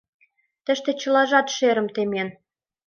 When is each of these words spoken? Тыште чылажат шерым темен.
Тыште 0.65 0.91
чылажат 1.01 1.47
шерым 1.55 1.87
темен. 1.95 2.29